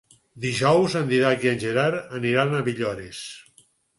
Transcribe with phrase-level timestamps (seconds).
[0.45, 3.23] Dijous en Dídac i en Gerard aniran a Villores.